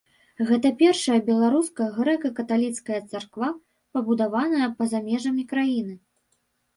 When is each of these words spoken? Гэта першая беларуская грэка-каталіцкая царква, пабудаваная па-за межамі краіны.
Гэта 0.51 0.69
першая 0.77 1.17
беларуская 1.27 1.89
грэка-каталіцкая 1.97 2.97
царква, 3.11 3.49
пабудаваная 3.99 4.71
па-за 4.81 5.03
межамі 5.11 5.43
краіны. 5.53 5.93